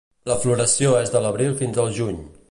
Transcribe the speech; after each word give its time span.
La 0.29 0.37
floració 0.45 0.93
és 1.01 1.11
de 1.15 1.21
l'Abril 1.25 1.53
fins 1.61 1.79
al 1.85 1.93
Juny. 1.99 2.19